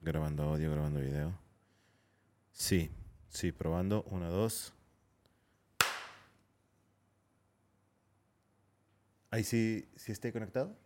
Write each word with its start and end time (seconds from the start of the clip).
Grabando 0.00 0.44
audio, 0.44 0.70
grabando 0.70 1.00
video. 1.00 1.36
Sí, 2.52 2.90
sí, 3.28 3.52
probando. 3.52 4.04
Una, 4.04 4.28
dos. 4.28 4.72
Ahí 9.30 9.44
sí, 9.44 9.88
sí 9.96 10.12
estoy 10.12 10.32
conectado. 10.32 10.76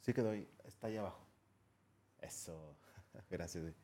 Sí 0.00 0.12
quedó 0.12 0.30
ahí. 0.30 0.48
Está 0.64 0.88
ahí 0.88 0.96
abajo. 0.96 1.26
Eso. 2.20 2.76
Gracias. 3.30 3.74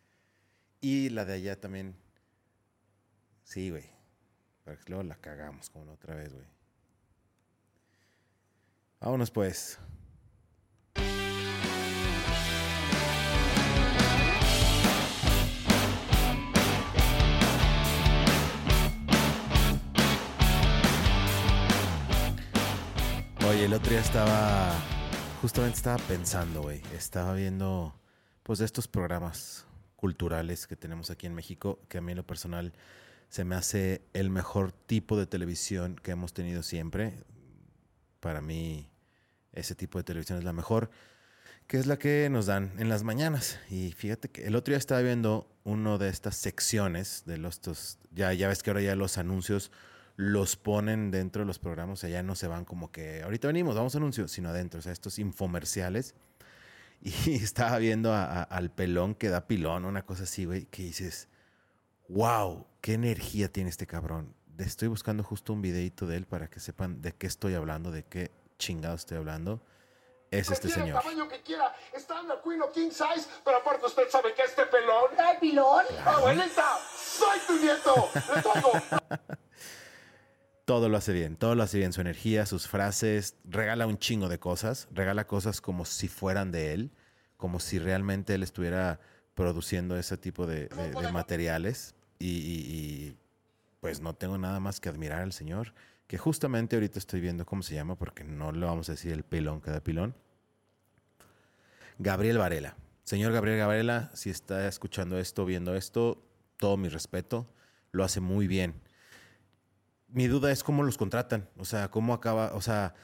Y 0.81 1.09
la 1.11 1.25
de 1.25 1.35
allá 1.35 1.61
también. 1.61 1.97
Sí, 3.43 3.71
güey. 3.71 3.91
Que 4.65 4.77
luego 4.89 5.03
la 5.03 5.17
cagamos 5.17 5.71
como 5.71 5.91
otra 5.93 6.15
vez, 6.15 6.33
güey. 6.33 6.47
Vámonos 9.01 9.31
pues. 9.31 9.79
El 23.71 23.75
otro 23.75 23.91
día 23.91 24.01
estaba, 24.01 24.73
justamente 25.41 25.77
estaba 25.77 25.97
pensando, 26.09 26.63
güey, 26.63 26.83
estaba 26.93 27.35
viendo, 27.35 27.95
pues, 28.43 28.59
estos 28.59 28.89
programas 28.89 29.65
culturales 29.95 30.67
que 30.67 30.75
tenemos 30.75 31.09
aquí 31.11 31.29
en 31.29 31.37
México, 31.37 31.79
que 31.89 31.99
a 31.99 32.01
mí 32.01 32.11
en 32.11 32.17
lo 32.17 32.27
personal 32.27 32.73
se 33.29 33.45
me 33.45 33.55
hace 33.55 34.03
el 34.13 34.29
mejor 34.29 34.73
tipo 34.73 35.17
de 35.17 35.29
televisión 35.29 35.95
que 35.95 36.11
hemos 36.11 36.35
tenido 36.35 36.65
siempre. 36.65 37.15
Para 38.19 38.41
mí, 38.41 38.91
ese 39.53 39.77
tipo 39.77 39.99
de 39.99 40.03
televisión 40.03 40.39
es 40.39 40.45
la 40.45 40.53
mejor, 40.53 40.91
que 41.69 41.79
es 41.79 41.87
la 41.87 41.97
que 41.97 42.29
nos 42.29 42.47
dan 42.47 42.73
en 42.77 42.89
las 42.89 43.05
mañanas. 43.05 43.61
Y 43.71 43.93
fíjate 43.93 44.31
que 44.31 44.49
el 44.49 44.57
otro 44.57 44.73
día 44.73 44.79
estaba 44.79 45.01
viendo 45.01 45.49
uno 45.63 45.97
de 45.97 46.09
estas 46.09 46.35
secciones 46.35 47.23
de 47.25 47.39
los, 47.39 47.61
ya, 48.11 48.33
ya 48.33 48.49
ves 48.49 48.65
que 48.65 48.71
ahora 48.71 48.83
ya 48.83 48.97
los 48.97 49.17
anuncios 49.17 49.71
los 50.17 50.57
ponen 50.57 51.11
dentro 51.11 51.41
de 51.43 51.47
los 51.47 51.59
programas, 51.59 51.99
o 51.99 52.01
sea, 52.03 52.11
ya 52.11 52.23
no 52.23 52.35
se 52.35 52.47
van 52.47 52.65
como 52.65 52.91
que 52.93 53.23
ahorita 53.23 53.47
venimos, 53.49 53.75
vamos 53.77 53.95
a 53.95 53.99
anuncios, 53.99 54.31
sino 54.31 54.51
adentro, 54.51 54.81
o 54.81 54.83
sea, 54.83 54.93
estos 54.93 55.19
infomerciales. 55.19 56.15
Y 57.03 57.37
estaba 57.37 57.79
viendo 57.79 58.13
a- 58.13 58.25
a- 58.25 58.43
al 58.43 58.71
pelón 58.71 59.15
que 59.15 59.31
da 59.31 59.47
pilón, 59.47 59.87
una 59.87 60.05
cosa 60.05 60.25
así, 60.25 60.45
güey, 60.45 60.67
que 60.67 60.83
dices, 60.83 61.29
wow, 62.09 62.67
qué 62.83 62.93
energía 62.95 63.51
tiene 63.51 63.71
este 63.71 63.87
cabrón. 63.87 64.35
Estoy 64.59 64.89
buscando 64.89 65.23
justo 65.25 65.55
un 65.55 65.63
videito 65.63 66.07
de 66.07 66.19
él 66.19 66.27
para 66.27 66.49
que 66.51 66.61
sepan 66.61 67.01
de 67.01 67.13
qué 67.13 67.27
estoy 67.27 67.55
hablando, 67.55 67.91
de 67.91 68.03
qué 68.05 68.31
chingado 68.59 68.97
estoy 68.97 69.17
hablando. 69.17 69.63
Es 70.31 70.51
este 70.51 70.69
señor. 70.69 71.01
tamaño 71.03 71.27
que 71.27 71.41
quiera, 71.41 71.75
estándar, 71.95 72.41
queen 72.45 72.61
o 72.61 72.71
king 72.71 72.91
size, 72.91 73.27
pero 73.45 73.57
aparte 73.57 73.87
usted 73.87 74.03
sabe 74.11 74.35
que 74.35 74.43
este 74.43 74.67
pelón... 74.67 75.05
¿Trae 75.17 75.39
pilón? 75.41 75.85
¡Abuelita! 76.05 76.79
¡Soy 76.95 77.39
tu 77.47 77.59
nieto! 77.65 78.11
¡Le 78.37 78.43
toco! 78.43 78.73
Todo 80.71 80.89
lo 80.89 80.99
hace 80.99 81.13
bien, 81.13 81.35
todo 81.35 81.57
lo 81.57 81.65
hace 81.65 81.79
bien, 81.79 81.93
su 81.93 82.01
energía, 82.01 82.47
sus 82.47 82.69
frases, 82.69 83.35
regala 83.43 83.89
un 83.89 83.99
chingo 83.99 84.29
de 84.29 84.39
cosas, 84.39 84.87
regala 84.93 85.27
cosas 85.27 85.61
como 85.61 85.85
si 85.85 86.07
fueran 86.07 86.53
de 86.53 86.73
él, 86.73 86.93
como 87.37 87.59
si 87.59 87.81
realmente 87.81 88.35
él 88.35 88.45
estuviera 88.45 89.01
produciendo 89.35 89.97
ese 89.97 90.17
tipo 90.17 90.47
de, 90.47 90.69
materiales 91.13 91.97
y, 92.21 93.17
pues 93.81 94.01
no 94.01 94.15
tengo 94.15 94.39
nada 94.39 94.61
más 94.61 94.79
que 94.79 94.89
admirar 94.89 95.23
al 95.23 95.33
señor, 95.33 95.75
que 96.07 96.19
justamente 96.19 96.77
ahorita 96.77 97.01
estoy 97.01 97.21
viendo 97.21 97.45
cómo 97.45 97.65
se 97.65 97.75
llama, 97.75 97.97
porque 97.97 98.23
no 98.23 98.53
le 98.53 98.65
vamos 98.65 98.89
a 98.91 98.93
decir 98.93 99.11
el 99.13 99.25
pilón 99.25 99.59
cada 99.59 99.81
pilón. 99.81 100.15
Gabriel 101.99 102.39
Varela. 102.39 102.77
Señor 103.03 103.33
Gabriel 103.33 103.67
Varela, 103.67 104.13
si 104.15 104.31
está 104.31 104.69
escuchando 104.69 105.19
esto, 105.19 105.45
viendo 105.45 105.75
esto, 105.75 106.23
todo 106.59 106.77
mi 106.77 106.89
respeto, 106.89 107.49
lo 107.91 108.05
hace 108.05 108.21
muy 108.21 108.47
bien 108.47 108.89
mi 110.13 110.27
duda 110.29 110.51
es 110.53 110.63
cómo 110.65 110.83
los 110.83 110.99
contratan, 110.99 111.49
o 111.57 111.65
sea, 111.65 111.91
cómo 111.91 112.15
acaba, 112.15 112.53
o 112.55 112.61
sea, 112.61 112.95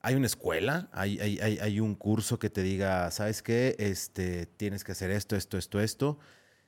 hay 0.00 0.14
una 0.14 0.26
escuela, 0.26 0.88
hay, 0.92 1.18
hay, 1.20 1.38
hay, 1.58 1.80
un 1.80 1.94
curso 1.94 2.38
que 2.38 2.50
te 2.50 2.62
diga, 2.62 3.10
¿sabes 3.10 3.42
qué? 3.42 3.76
Este, 3.78 4.46
tienes 4.46 4.82
que 4.84 4.92
hacer 4.92 5.10
esto, 5.10 5.36
esto, 5.36 5.58
esto, 5.58 5.80
esto. 5.80 6.18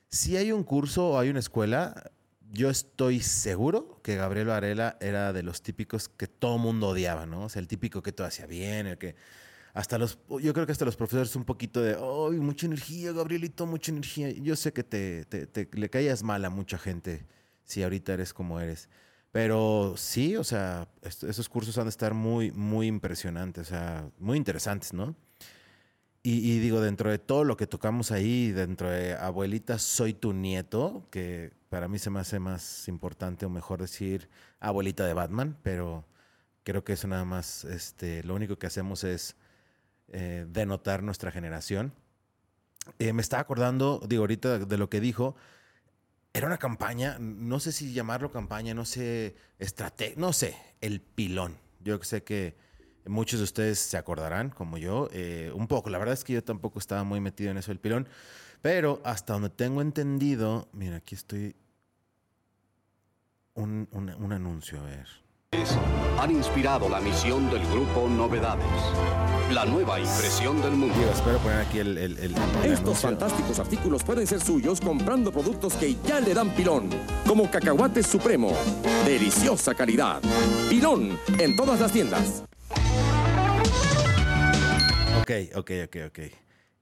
Si 0.09 0.37
hay 0.37 0.51
un 0.51 0.63
curso 0.63 1.09
o 1.11 1.19
hay 1.19 1.29
una 1.29 1.39
escuela, 1.39 2.11
yo 2.51 2.69
estoy 2.69 3.21
seguro 3.21 4.01
que 4.03 4.15
Gabriel 4.15 4.47
Varela 4.47 4.97
era 5.01 5.33
de 5.33 5.41
los 5.43 5.63
típicos 5.63 6.09
que 6.09 6.27
todo 6.27 6.59
mundo 6.59 6.89
odiaba, 6.89 7.25
¿no? 7.25 7.45
O 7.45 7.49
sea, 7.49 7.59
el 7.61 7.67
típico 7.67 8.03
que 8.03 8.11
todo 8.11 8.27
hacía 8.27 8.45
bien, 8.45 8.85
el 8.87 8.97
que 8.99 9.15
hasta 9.73 9.97
los, 9.97 10.19
yo 10.41 10.53
creo 10.53 10.65
que 10.67 10.71
hasta 10.71 10.85
los 10.85 10.95
profesores 10.95 11.35
un 11.35 11.45
poquito 11.45 11.81
de, 11.81 11.93
¡ay, 11.95 12.39
mucha 12.39 12.67
energía, 12.67 13.11
Gabrielito, 13.11 13.65
mucha 13.65 13.91
energía! 13.91 14.29
Yo 14.31 14.55
sé 14.55 14.71
que 14.71 14.83
te, 14.83 15.25
te- 15.25 15.69
le 15.73 15.89
caías 15.89 16.21
mal 16.21 16.45
a 16.45 16.51
mucha 16.51 16.77
gente 16.77 17.25
si 17.63 17.81
ahorita 17.81 18.13
eres 18.13 18.33
como 18.33 18.59
eres. 18.59 18.89
Pero 19.33 19.95
sí, 19.97 20.35
o 20.37 20.43
sea, 20.43 20.87
esos 21.01 21.49
cursos 21.49 21.79
han 21.79 21.85
de 21.85 21.89
estar 21.89 22.13
muy, 22.13 22.51
muy 22.51 22.85
impresionantes, 22.85 23.65
o 23.67 23.69
sea, 23.71 24.07
muy 24.19 24.37
interesantes, 24.37 24.93
¿no? 24.93 25.15
Y, 26.21 26.51
y 26.51 26.59
digo, 26.59 26.81
dentro 26.81 27.09
de 27.09 27.17
todo 27.17 27.43
lo 27.43 27.57
que 27.57 27.65
tocamos 27.65 28.11
ahí, 28.11 28.51
dentro 28.51 28.91
de 28.91 29.15
Abuelita, 29.15 29.79
soy 29.79 30.13
tu 30.13 30.33
nieto, 30.33 31.07
que 31.09 31.51
para 31.69 31.87
mí 31.87 31.97
se 31.97 32.11
me 32.11 32.19
hace 32.19 32.37
más 32.37 32.87
importante 32.87 33.47
o 33.47 33.49
mejor 33.49 33.81
decir 33.81 34.29
Abuelita 34.59 35.03
de 35.07 35.15
Batman, 35.15 35.57
pero 35.63 36.05
creo 36.63 36.83
que 36.83 36.93
eso 36.93 37.07
nada 37.07 37.25
más, 37.25 37.65
este, 37.65 38.23
lo 38.23 38.35
único 38.35 38.59
que 38.59 38.67
hacemos 38.67 39.03
es 39.03 39.35
eh, 40.09 40.45
denotar 40.47 41.01
nuestra 41.01 41.31
generación. 41.31 41.91
Eh, 42.99 43.13
me 43.13 43.23
estaba 43.23 43.41
acordando, 43.41 43.99
digo, 44.07 44.21
ahorita 44.21 44.59
de 44.59 44.77
lo 44.77 44.91
que 44.91 44.99
dijo, 44.99 45.35
era 46.33 46.47
una 46.47 46.57
campaña, 46.57 47.17
no 47.19 47.59
sé 47.59 47.71
si 47.71 47.93
llamarlo 47.93 48.31
campaña, 48.31 48.73
no 48.73 48.85
sé, 48.85 49.35
estrategia, 49.59 50.15
no 50.17 50.33
sé, 50.33 50.57
el 50.81 50.99
pilón. 50.99 51.57
Yo 51.79 52.01
sé 52.01 52.23
que 52.23 52.55
muchos 53.05 53.39
de 53.39 53.43
ustedes 53.43 53.77
se 53.79 53.97
acordarán, 53.97 54.49
como 54.49 54.77
yo, 54.79 55.09
eh, 55.11 55.51
un 55.53 55.67
poco. 55.67 55.91
La 55.91 55.99
verdad 55.99 56.13
es 56.15 56.23
que 56.23 56.33
yo 56.33 56.43
tampoco 56.43 56.79
estaba 56.79 57.03
muy 57.03 57.19
metido 57.19 57.51
en 57.51 57.57
eso 57.57 57.69
del 57.71 57.79
pilón, 57.79 58.07
pero 58.63 58.99
hasta 59.05 59.33
donde 59.33 59.51
tengo 59.51 59.81
entendido, 59.81 60.69
mira, 60.73 60.95
aquí 60.97 61.13
estoy, 61.13 61.55
un, 63.53 63.87
un- 63.91 64.09
un 64.09 64.33
anuncio, 64.33 64.79
a 64.81 64.85
ver. 64.85 65.07
han 66.19 66.31
inspirado 66.31 66.89
la 66.89 66.99
misión 66.99 67.47
del 67.51 67.63
grupo 67.67 68.09
Novedades. 68.09 68.65
La 69.51 69.65
nueva 69.65 69.99
impresión 69.99 70.61
del 70.61 70.71
mundo. 70.71 70.95
Espero 71.13 71.37
poner 71.39 71.59
aquí 71.59 71.79
el, 71.79 71.97
el- 71.97 72.17
el- 72.17 72.35
el 72.63 72.73
Estos 72.73 72.99
fantásticos 72.99 73.59
artículos 73.59 74.03
pueden 74.03 74.25
ser 74.25 74.41
suyos 74.41 74.81
comprando 74.81 75.31
productos 75.31 75.73
que 75.75 75.95
ya 76.05 76.19
le 76.19 76.33
dan 76.33 76.49
pilón, 76.55 76.89
como 77.27 77.49
cacahuate 77.51 78.01
supremo, 78.01 78.51
deliciosa 79.05 79.75
calidad. 79.75 80.21
Pilón 80.69 81.19
en 81.39 81.55
todas 81.55 81.79
las 81.79 81.91
tiendas. 81.91 82.43
Ok, 85.21 85.31
ok, 85.55 85.71
ok, 85.85 85.95
ok. 86.07 86.19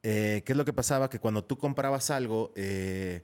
Eh, 0.04 0.42
¿Qué 0.46 0.54
es 0.54 0.58
lo 0.58 0.66
que 0.66 0.74
pasaba? 0.74 1.10
Que 1.10 1.20
cuando 1.20 1.44
tú 1.44 1.58
comprabas 1.58 2.10
algo, 2.10 2.52
eh, 2.56 3.24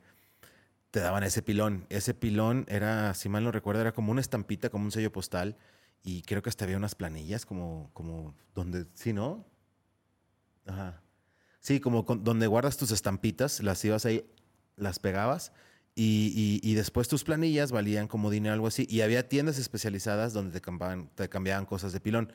te 0.91 0.99
daban 0.99 1.23
ese 1.23 1.41
pilón. 1.41 1.85
Ese 1.89 2.13
pilón 2.13 2.65
era, 2.67 3.13
si 3.13 3.29
mal 3.29 3.43
no 3.43 3.51
recuerdo, 3.51 3.81
era 3.81 3.93
como 3.93 4.11
una 4.11 4.21
estampita, 4.21 4.69
como 4.69 4.83
un 4.85 4.91
sello 4.91 5.11
postal. 5.11 5.55
Y 6.03 6.21
creo 6.23 6.41
que 6.41 6.49
hasta 6.49 6.65
había 6.65 6.77
unas 6.77 6.95
planillas 6.95 7.45
como, 7.45 7.89
como 7.93 8.33
donde, 8.55 8.85
¿sí, 8.93 9.13
no? 9.13 9.45
Ajá. 10.65 11.01
Sí, 11.59 11.79
como 11.79 12.05
con- 12.05 12.23
donde 12.23 12.47
guardas 12.47 12.77
tus 12.77 12.91
estampitas, 12.91 13.61
las 13.61 13.83
ibas 13.83 14.05
ahí, 14.05 14.25
las 14.75 14.99
pegabas. 14.99 15.51
Y, 15.95 16.31
y- 16.63 16.69
y 16.69 16.75
después 16.75 17.07
tus 17.07 17.23
planillas 17.23 17.71
valían 17.71 18.07
como 18.07 18.29
dinero, 18.29 18.53
algo 18.53 18.67
así. 18.67 18.85
Y 18.89 19.01
había 19.01 19.27
tiendas 19.27 19.57
especializadas 19.57 20.33
donde 20.33 20.51
te 20.53 20.61
cambiaban, 20.61 21.09
te 21.15 21.27
cambiaban 21.29 21.65
cosas 21.65 21.91
de 21.93 21.99
pilón. 21.99 22.31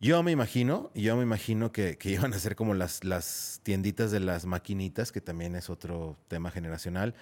Yo 0.00 0.22
me 0.22 0.30
imagino, 0.30 0.90
yo 0.94 1.16
me 1.16 1.22
imagino 1.24 1.72
que, 1.72 1.98
que 1.98 2.10
iban 2.12 2.32
a 2.32 2.38
ser 2.38 2.56
como 2.56 2.74
las, 2.74 3.04
las 3.04 3.60
tienditas 3.64 4.10
de 4.10 4.20
las 4.20 4.46
maquinitas, 4.46 5.12
que 5.12 5.20
también 5.20 5.54
es 5.56 5.70
otro 5.70 6.16
tema 6.28 6.50
generacional, 6.50 7.14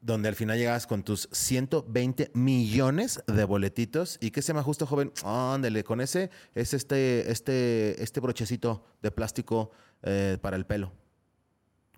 donde 0.00 0.28
al 0.28 0.34
final 0.34 0.58
llegabas 0.58 0.86
con 0.86 1.02
tus 1.02 1.28
120 1.32 2.30
millones 2.34 3.22
de 3.26 3.44
boletitos. 3.44 4.18
¿Y 4.20 4.30
qué 4.30 4.42
se 4.42 4.48
llama 4.48 4.62
justo, 4.62 4.86
joven? 4.86 5.12
Ándale, 5.24 5.84
con 5.84 6.00
ese 6.00 6.30
es 6.54 6.74
este, 6.74 7.30
este, 7.30 8.02
este 8.02 8.20
brochecito 8.20 8.84
de 9.02 9.10
plástico 9.10 9.70
eh, 10.02 10.38
para 10.40 10.56
el 10.56 10.66
pelo. 10.66 10.92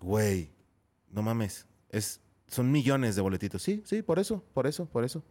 Güey, 0.01 0.51
no 1.09 1.21
mames, 1.21 1.65
es, 1.89 2.19
son 2.47 2.71
millones 2.71 3.15
de 3.15 3.21
boletitos. 3.21 3.61
Sí, 3.61 3.81
sí, 3.85 4.01
por 4.01 4.19
eso, 4.19 4.43
por 4.53 4.67
eso, 4.67 4.85
por 4.85 5.05
eso 5.05 5.23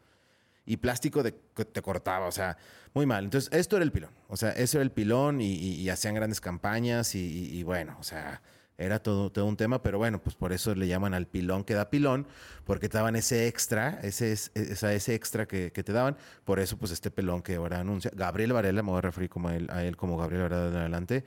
y 0.64 0.76
plástico 0.76 1.24
de, 1.24 1.34
que 1.56 1.64
te 1.64 1.82
cortaba, 1.82 2.26
o 2.26 2.30
sea, 2.30 2.56
muy 2.94 3.04
mal. 3.04 3.24
Entonces, 3.24 3.52
esto 3.52 3.74
era 3.74 3.84
el 3.84 3.90
pilón, 3.90 4.12
o 4.28 4.36
sea, 4.36 4.50
eso 4.50 4.78
era 4.78 4.84
el 4.84 4.92
pilón 4.92 5.40
y, 5.40 5.88
hacían 5.88 6.14
grandes 6.14 6.40
campañas 6.40 7.16
y 7.16 7.62
bueno, 7.64 7.96
o 7.98 8.04
sea, 8.04 8.40
era 8.82 9.02
todo, 9.02 9.31
todo 9.32 9.46
un 9.46 9.56
tema, 9.56 9.82
pero 9.82 9.99
bueno, 9.99 10.23
pues 10.23 10.34
por 10.37 10.52
eso 10.52 10.75
le 10.75 10.87
llaman 10.88 11.14
al 11.14 11.26
pilón 11.26 11.64
que 11.64 11.75
da 11.75 11.90
pilón, 11.90 12.26
porque 12.64 12.88
te 12.88 12.99
daban 12.99 13.17
ese 13.17 13.46
extra, 13.49 13.99
ese, 14.02 14.32
es- 14.32 14.50
esa- 14.55 14.93
ese 14.93 15.14
extra 15.14 15.46
que, 15.46 15.70
te 15.70 15.93
daban, 15.93 16.17
por 16.44 16.61
eso 16.61 16.76
pues 16.79 16.93
este 16.93 17.11
pelón 17.11 17.43
que 17.43 17.55
ahora 17.56 17.81
anuncia, 17.81 18.11
Gabriel 18.14 18.52
Varela, 18.52 18.82
me 18.82 18.90
voy 18.90 18.99
a 18.99 19.02
referir 19.02 19.31
como 19.31 19.49
a 19.49 19.56
él, 19.56 19.69
a 19.70 19.84
él 19.84 19.96
como 19.96 20.17
Gabriel 20.17 20.43
Varela 20.44 20.70
de 20.70 20.79
adelante, 20.79 21.25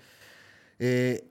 eh, 0.80 1.28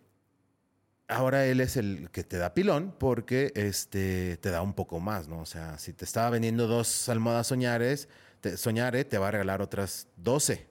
ahora 1.08 1.46
él 1.46 1.60
es 1.60 1.76
el 1.76 2.10
que 2.10 2.24
te 2.24 2.38
da 2.38 2.54
pilón 2.54 2.94
porque 2.98 3.52
este, 3.54 4.36
te 4.38 4.50
da 4.50 4.62
un 4.62 4.74
poco 4.74 5.00
más, 5.00 5.28
¿no? 5.28 5.40
O 5.40 5.46
sea, 5.46 5.78
si 5.78 5.92
te 5.92 6.04
estaba 6.04 6.30
vendiendo 6.30 6.66
dos 6.66 7.08
almohadas 7.08 7.48
soñares, 7.48 8.08
te, 8.40 8.56
soñare, 8.56 9.04
te 9.04 9.18
va 9.18 9.28
a 9.28 9.30
regalar 9.32 9.60
otras 9.62 10.08
12. 10.16 10.66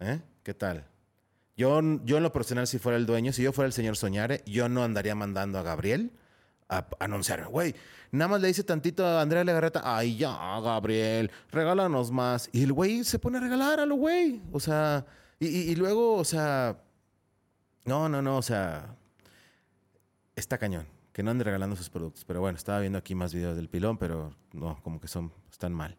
¿Eh? 0.00 0.20
¿Qué 0.42 0.54
tal? 0.54 0.84
Yo, 1.62 1.80
yo 2.04 2.16
en 2.16 2.24
lo 2.24 2.32
personal, 2.32 2.66
si 2.66 2.80
fuera 2.80 2.98
el 2.98 3.06
dueño, 3.06 3.32
si 3.32 3.44
yo 3.44 3.52
fuera 3.52 3.68
el 3.68 3.72
señor 3.72 3.96
Soñare, 3.96 4.42
yo 4.46 4.68
no 4.68 4.82
andaría 4.82 5.14
mandando 5.14 5.60
a 5.60 5.62
Gabriel 5.62 6.10
a 6.68 6.88
anunciar, 6.98 7.46
güey, 7.46 7.72
nada 8.10 8.30
más 8.30 8.40
le 8.40 8.48
dice 8.48 8.64
tantito 8.64 9.06
a 9.06 9.20
Andrea 9.20 9.44
Legarreta, 9.44 9.80
ay 9.84 10.16
ya, 10.16 10.58
Gabriel, 10.58 11.30
regálanos 11.52 12.10
más. 12.10 12.50
Y 12.50 12.64
el 12.64 12.72
güey 12.72 13.04
se 13.04 13.20
pone 13.20 13.38
a 13.38 13.40
regalar 13.40 13.78
a 13.78 13.86
lo 13.86 13.94
güey. 13.94 14.42
O 14.50 14.58
sea, 14.58 15.06
y, 15.38 15.46
y 15.46 15.76
luego, 15.76 16.16
o 16.16 16.24
sea, 16.24 16.82
no, 17.84 18.08
no, 18.08 18.20
no, 18.20 18.38
o 18.38 18.42
sea, 18.42 18.96
está 20.34 20.58
cañón. 20.58 20.88
Que 21.12 21.22
no 21.22 21.30
ande 21.30 21.44
regalando 21.44 21.76
sus 21.76 21.90
productos. 21.90 22.24
Pero 22.24 22.40
bueno, 22.40 22.58
estaba 22.58 22.80
viendo 22.80 22.98
aquí 22.98 23.14
más 23.14 23.32
videos 23.32 23.54
del 23.54 23.68
pilón, 23.68 23.98
pero 23.98 24.34
no, 24.52 24.80
como 24.82 25.00
que 25.00 25.06
son, 25.06 25.30
están 25.48 25.72
mal. 25.72 25.96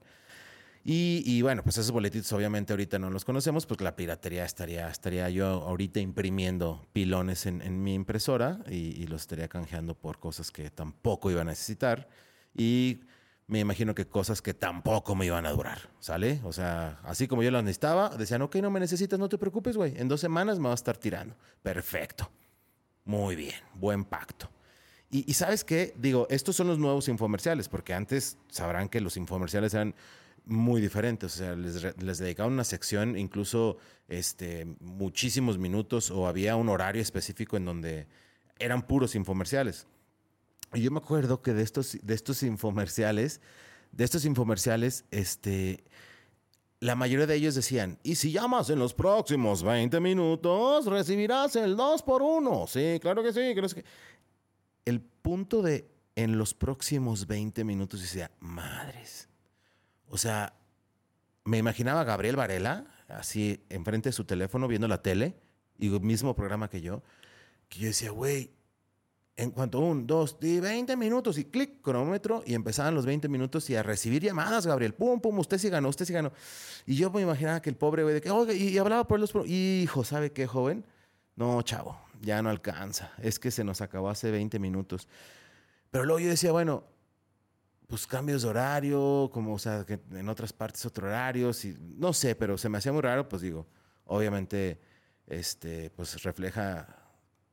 Y, 0.85 1.41
bueno, 1.41 1.63
pues 1.63 1.77
esos 1.77 1.91
boletitos 1.91 2.31
obviamente 2.33 2.73
ahorita 2.73 2.99
no 2.99 3.09
los 3.09 3.23
conocemos 3.23 3.65
porque 3.65 3.85
la 3.85 3.95
piratería 3.95 4.43
estaría, 4.43 4.89
estaría 4.89 5.29
yo 5.29 5.45
ahorita 5.45 6.01
imprimiendo 6.01 6.85
pilones 6.91 7.45
en, 7.45 7.83
mi 7.83 7.93
impresora 7.93 8.59
y, 8.69 9.07
los 9.07 9.21
estaría 9.21 9.47
canjeando 9.47 9.95
por 9.95 10.19
cosas 10.19 10.51
que 10.51 10.69
tampoco 10.69 11.31
iba 11.31 11.41
a 11.41 11.45
necesitar 11.45 12.09
y 12.53 12.99
me 13.47 13.59
imagino 13.59 13.95
que 13.95 14.07
cosas 14.07 14.41
que 14.41 14.53
tampoco 14.53 15.15
me 15.15 15.25
iban 15.25 15.45
a 15.45 15.51
durar, 15.51 15.89
¿sale? 15.99 16.41
O 16.43 16.51
sea, 16.51 16.99
así 17.03 17.27
como 17.29 17.43
yo 17.43 17.51
las 17.51 17.63
necesitaba, 17.63 18.09
decían, 18.09 18.41
ok, 18.41 18.57
no 18.57 18.69
me 18.69 18.81
necesitas, 18.81 19.17
no 19.17 19.29
te 19.29 19.37
preocupes, 19.37 19.77
güey, 19.77 19.93
en 19.97 20.09
dos 20.09 20.19
semanas 20.19 20.59
me 20.59 20.65
va 20.65 20.71
a 20.71 20.75
estar 20.75 20.97
tirando. 20.97 21.35
Perfecto. 21.61 22.29
Muy 23.05 23.35
bien, 23.35 23.55
buen 23.73 24.03
pacto. 24.03 24.49
Y, 25.09 25.29
y 25.29 25.33
sabes 25.33 25.63
qué, 25.63 25.93
digo, 25.97 26.25
estos 26.29 26.55
son 26.55 26.67
los 26.67 26.79
nuevos 26.79 27.07
infomerciales, 27.07 27.69
porque 27.69 27.93
antes 27.93 28.37
sabrán 28.49 28.89
que 28.89 29.01
los 29.01 29.17
infomerciales 29.17 29.73
eran 29.73 29.93
muy 30.45 30.81
diferentes. 30.81 31.35
O 31.35 31.37
sea, 31.37 31.55
les, 31.55 31.83
les, 32.01 32.17
dedicaban 32.17 32.53
una 32.53 32.63
sección, 32.63 33.17
incluso 33.17 33.77
este, 34.07 34.65
muchísimos 34.79 35.57
minutos, 35.57 36.11
o 36.11 36.27
había 36.27 36.55
un 36.55 36.69
horario 36.69 37.01
específico 37.01 37.57
en 37.57 37.65
donde 37.65 38.07
eran 38.59 38.85
puros 38.85 39.15
infomerciales. 39.15 39.87
Y 40.73 40.81
yo 40.81 40.91
me 40.91 40.99
acuerdo 40.99 41.41
que 41.41 41.53
de 41.53 41.63
estos, 41.63 41.97
de 42.01 42.13
estos 42.13 42.43
infomerciales, 42.43 43.41
de 43.91 44.03
estos 44.03 44.25
infomerciales, 44.25 45.05
este, 45.11 45.83
la 46.79 46.95
mayoría 46.95 47.27
de 47.27 47.35
ellos 47.35 47.55
decían, 47.55 47.99
y 48.03 48.15
si 48.15 48.31
llamas 48.31 48.69
en 48.69 48.79
los 48.79 48.93
próximos 48.93 49.63
20 49.63 49.99
minutos, 49.99 50.85
recibirás 50.87 51.55
el 51.55 51.75
2 51.77 52.01
por 52.03 52.21
1. 52.21 52.67
Sí, 52.67 52.99
claro 53.01 53.23
que 53.23 53.33
sí. 53.33 53.53
Creo 53.55 53.69
que... 53.69 53.85
El 54.85 54.99
punto 54.99 55.61
de 55.61 55.89
en 56.15 56.37
los 56.37 56.53
próximos 56.53 57.25
20 57.25 57.63
minutos 57.63 58.01
decía, 58.01 58.31
madres 58.39 59.29
o 60.13 60.17
sea, 60.19 60.53
me 61.43 61.57
imaginaba 61.57 62.01
a 62.01 62.03
Gabriel 62.03 62.35
Varela, 62.35 62.85
así 63.07 63.65
enfrente 63.69 64.09
de 64.09 64.13
su 64.13 64.25
teléfono, 64.25 64.67
viendo 64.67 64.87
la 64.87 65.01
tele, 65.01 65.33
y 65.79 65.91
el 65.91 66.01
mismo 66.01 66.35
programa 66.35 66.69
que 66.69 66.81
yo, 66.81 67.01
que 67.67 67.79
yo 67.79 67.87
decía, 67.87 68.11
güey, 68.11 68.51
en 69.37 69.49
cuanto 69.49 69.79
un, 69.79 70.05
dos, 70.05 70.37
y 70.41 70.59
20 70.59 70.95
minutos, 70.97 71.39
y 71.39 71.45
clic, 71.45 71.81
cronómetro, 71.81 72.43
y 72.45 72.53
empezaban 72.53 72.93
los 72.93 73.07
20 73.07 73.27
minutos 73.27 73.67
y 73.71 73.75
a 73.75 73.81
recibir 73.81 74.21
llamadas, 74.21 74.67
Gabriel, 74.67 74.93
pum, 74.93 75.19
pum, 75.19 75.39
usted 75.39 75.57
sí 75.57 75.69
ganó, 75.69 75.89
usted 75.89 76.05
sí 76.05 76.13
ganó. 76.13 76.31
Y 76.85 76.95
yo 76.95 77.09
me 77.09 77.23
imaginaba 77.23 77.59
que 77.63 77.71
el 77.71 77.75
pobre 77.75 78.03
güey, 78.03 78.13
de 78.13 78.21
que, 78.21 78.29
oiga, 78.29 78.53
y, 78.53 78.77
hablaba 78.77 79.07
por 79.07 79.19
los... 79.19 79.33
Hijo, 79.47 80.03
¿sabe 80.03 80.31
qué, 80.31 80.45
joven? 80.45 80.85
No, 81.35 81.59
chavo, 81.63 81.99
ya 82.21 82.39
no 82.43 82.51
alcanza. 82.51 83.13
Es 83.17 83.39
que 83.39 83.49
se 83.49 83.63
nos 83.63 83.81
acabó 83.81 84.11
hace 84.11 84.29
20 84.29 84.59
minutos. 84.59 85.07
Pero 85.89 86.05
luego 86.05 86.19
yo 86.19 86.29
decía, 86.29 86.51
bueno, 86.51 86.83
pues 87.87 88.07
cambios 88.07 88.43
de 88.43 88.49
horario, 88.49 89.29
como, 89.31 89.53
o 89.53 89.59
sea, 89.59 89.85
en 89.87 90.29
otras 90.29 90.53
partes 90.53 90.85
otro 90.85 91.07
horario, 91.07 91.53
si, 91.53 91.75
no 91.79 92.13
sé, 92.13 92.35
pero 92.35 92.57
se 92.57 92.69
me 92.69 92.77
hacía 92.77 92.91
muy 92.91 93.01
raro, 93.01 93.27
pues 93.27 93.41
digo, 93.41 93.67
obviamente, 94.05 94.79
este, 95.27 95.89
pues 95.91 96.23
refleja, 96.23 96.87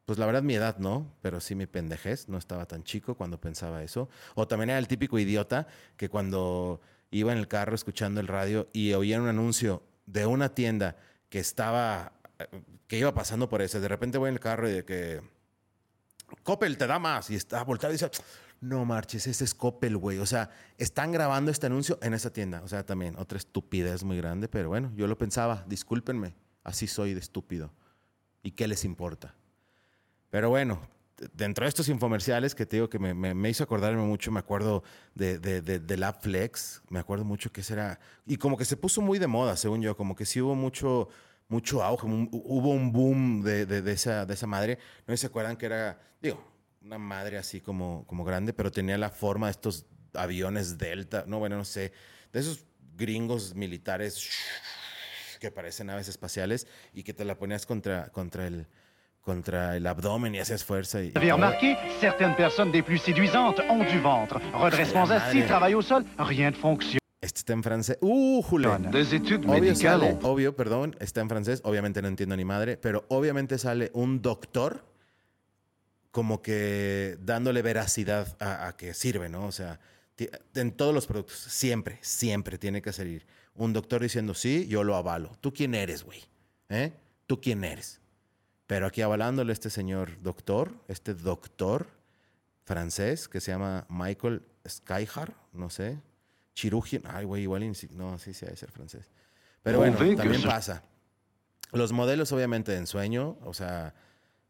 pues 0.04 0.18
la 0.18 0.26
verdad 0.26 0.42
mi 0.42 0.54
edad 0.54 0.78
no, 0.78 1.14
pero 1.22 1.40
sí 1.40 1.54
mi 1.54 1.66
pendejez, 1.66 2.28
no 2.28 2.38
estaba 2.38 2.66
tan 2.66 2.84
chico 2.84 3.14
cuando 3.14 3.40
pensaba 3.40 3.82
eso. 3.82 4.08
O 4.34 4.48
también 4.48 4.70
era 4.70 4.78
el 4.78 4.88
típico 4.88 5.18
idiota 5.18 5.66
que 5.96 6.08
cuando 6.08 6.80
iba 7.10 7.32
en 7.32 7.38
el 7.38 7.48
carro 7.48 7.74
escuchando 7.74 8.20
el 8.20 8.28
radio 8.28 8.68
y 8.72 8.92
oía 8.92 9.20
un 9.20 9.28
anuncio 9.28 9.82
de 10.06 10.26
una 10.26 10.54
tienda 10.54 10.96
que 11.28 11.38
estaba, 11.38 12.12
que 12.86 12.98
iba 12.98 13.14
pasando 13.14 13.48
por 13.48 13.62
eso, 13.62 13.80
de 13.80 13.88
repente 13.88 14.18
voy 14.18 14.28
en 14.28 14.34
el 14.34 14.40
carro 14.40 14.68
y 14.68 14.72
de 14.72 14.84
que, 14.84 15.20
Coppel 16.42 16.78
te 16.78 16.86
da 16.86 16.98
más, 16.98 17.30
y 17.30 17.36
está 17.36 17.62
volteado 17.64 17.92
y 17.92 17.96
dice, 17.96 18.10
no 18.60 18.84
marches, 18.84 19.26
ese 19.26 19.44
es 19.44 19.54
Coppel, 19.54 19.96
güey. 19.96 20.18
O 20.18 20.26
sea, 20.26 20.50
están 20.76 21.12
grabando 21.12 21.50
este 21.50 21.66
anuncio 21.66 21.98
en 22.02 22.14
esa 22.14 22.32
tienda. 22.32 22.62
O 22.62 22.68
sea, 22.68 22.84
también 22.84 23.16
otra 23.18 23.38
estupidez 23.38 24.04
muy 24.04 24.16
grande, 24.18 24.48
pero 24.48 24.68
bueno, 24.68 24.92
yo 24.94 25.06
lo 25.06 25.16
pensaba, 25.16 25.64
discúlpenme, 25.66 26.34
así 26.62 26.86
soy 26.86 27.14
de 27.14 27.20
estúpido. 27.20 27.72
¿Y 28.42 28.52
qué 28.52 28.68
les 28.68 28.84
importa? 28.84 29.34
Pero 30.30 30.50
bueno, 30.50 30.80
dentro 31.34 31.64
de 31.64 31.68
estos 31.68 31.88
infomerciales 31.88 32.54
que 32.54 32.66
te 32.66 32.76
digo 32.76 32.88
que 32.88 32.98
me, 32.98 33.50
hizo 33.50 33.64
acordarme 33.64 34.02
mucho, 34.02 34.30
me 34.30 34.40
acuerdo 34.40 34.82
de, 35.14 35.38
de, 35.38 35.60
de, 35.60 35.96
la 35.96 36.12
Flex, 36.12 36.82
me 36.88 36.98
acuerdo 36.98 37.24
mucho 37.24 37.52
que 37.52 37.60
ese 37.60 37.74
era, 37.74 37.98
y 38.26 38.36
como 38.36 38.56
que 38.56 38.64
se 38.64 38.76
puso 38.76 39.02
muy 39.02 39.18
de 39.18 39.26
moda, 39.26 39.56
según 39.56 39.82
yo, 39.82 39.96
como 39.96 40.14
que 40.14 40.24
sí 40.24 40.40
hubo 40.40 40.54
mucho, 40.54 41.08
mucho 41.48 41.82
auge, 41.82 42.06
hubo 42.06 42.70
un 42.70 42.92
boom 42.92 43.42
de, 43.42 43.66
de, 43.66 43.92
esa, 43.92 44.24
de 44.24 44.34
esa 44.34 44.46
madre. 44.46 44.78
No 45.06 45.16
se 45.16 45.26
acuerdan 45.26 45.56
que 45.56 45.66
era, 45.66 46.00
digo, 46.22 46.42
una 46.82 46.98
madre 46.98 47.36
así 47.36 47.60
como, 47.60 48.06
como 48.06 48.24
grande, 48.24 48.52
pero 48.52 48.70
tenía 48.70 48.96
la 48.96 49.10
forma 49.10 49.46
de 49.46 49.52
estos 49.52 49.86
aviones 50.14 50.78
Delta, 50.78 51.24
no, 51.26 51.38
bueno, 51.38 51.56
no 51.56 51.64
sé, 51.64 51.92
de 52.32 52.40
esos 52.40 52.64
gringos 52.96 53.54
militares 53.54 54.30
que 55.40 55.50
parecen 55.50 55.88
naves 55.88 56.08
espaciales 56.08 56.66
y 56.92 57.02
que 57.02 57.12
te 57.14 57.24
la 57.24 57.36
ponías 57.36 57.66
contra, 57.66 58.08
contra 58.08 58.46
el 58.46 58.66
contra 59.20 59.76
el 59.76 59.86
abdomen 59.86 60.34
y 60.34 60.38
hacías 60.38 60.64
fuerza. 60.64 61.02
Y, 61.02 61.12
Avez 61.14 61.32
remarqué, 61.32 61.76
certaines 62.00 62.34
personnes 62.36 62.72
des 62.72 62.82
plus 62.82 63.02
séduisantes 63.02 63.60
ont 63.68 63.84
du 63.84 64.00
ventre. 64.00 64.40
Redressement 64.54 65.10
assis, 65.10 65.44
travail 65.44 65.74
au 65.74 65.82
sol, 65.82 66.04
rien 66.18 66.50
ne 66.50 66.56
fonctionne. 66.56 66.98
Este 67.20 67.40
está 67.40 67.52
en 67.52 67.62
francés. 67.62 67.98
¡Uh, 68.00 68.40
Julián! 68.42 68.90
Des 68.90 69.12
études 69.12 69.46
obvio, 69.46 69.74
sale, 69.74 70.16
obvio, 70.22 70.56
perdón, 70.56 70.96
está 71.00 71.20
en 71.20 71.28
francés. 71.28 71.60
Obviamente 71.64 72.00
no 72.00 72.08
entiendo 72.08 72.34
ni 72.34 72.46
madre, 72.46 72.78
pero 72.78 73.04
obviamente 73.08 73.58
sale 73.58 73.90
un 73.92 74.22
doctor 74.22 74.89
como 76.10 76.42
que 76.42 77.16
dándole 77.20 77.62
veracidad 77.62 78.36
a, 78.40 78.74
que 78.76 78.94
sirve, 78.94 79.28
¿no? 79.28 79.46
O 79.46 79.52
sea, 79.52 79.80
en 80.54 80.72
todos 80.72 80.94
los 80.94 81.06
productos, 81.06 81.38
siempre, 81.38 81.98
siempre 82.02 82.58
tiene 82.58 82.82
que 82.82 82.92
salir 82.92 83.26
un 83.54 83.72
doctor 83.72 84.02
diciendo, 84.02 84.34
sí, 84.34 84.66
yo 84.68 84.84
lo 84.84 84.96
avalo. 84.96 85.32
¿Tú 85.40 85.52
quién 85.52 85.74
eres, 85.74 86.02
güey? 86.02 86.22
¿Eh? 86.68 86.92
¿Tú 87.26 87.40
quién 87.40 87.64
eres? 87.64 88.00
Pero 88.66 88.86
aquí 88.86 89.02
avalándole 89.02 89.52
este 89.52 89.70
señor 89.70 90.22
doctor, 90.22 90.72
este 90.88 91.14
doctor 91.14 91.88
francés 92.64 93.28
que 93.28 93.40
se 93.40 93.50
llama 93.50 93.86
Michael 93.88 94.42
Skyhar, 94.68 95.34
no 95.52 95.70
sé, 95.70 95.98
chirurgian, 96.54 97.02
ay, 97.06 97.24
güey, 97.24 97.42
igual, 97.42 97.66
no, 97.92 98.18
sí, 98.18 98.34
sí, 98.34 98.44
debe 98.44 98.56
ser 98.56 98.70
francés. 98.70 99.08
Pero 99.62 99.78
bueno, 99.78 99.96
también 100.16 100.42
pasa. 100.42 100.84
Los 101.72 101.92
modelos, 101.92 102.32
obviamente, 102.32 102.72
de 102.72 102.78
ensueño, 102.78 103.38
o 103.42 103.54
sea, 103.54 103.94